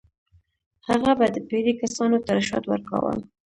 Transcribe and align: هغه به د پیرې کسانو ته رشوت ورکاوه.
هغه 0.87 1.11
به 1.19 1.27
د 1.35 1.37
پیرې 1.49 1.73
کسانو 1.81 2.17
ته 2.25 2.29
رشوت 2.37 2.63
ورکاوه. 2.67 3.13